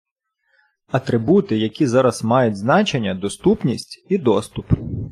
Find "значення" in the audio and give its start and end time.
2.57-3.15